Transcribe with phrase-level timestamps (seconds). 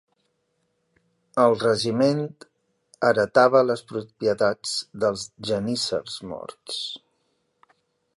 [1.41, 2.23] El regiment
[3.09, 4.73] heretava les propietats
[5.05, 6.81] dels geníssers morts.